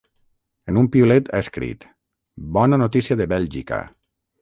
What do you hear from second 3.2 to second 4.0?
de Bèlgica!